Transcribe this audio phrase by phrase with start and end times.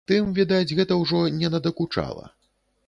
[0.09, 2.25] Тым, відаць, гэта ўжо не надакучала.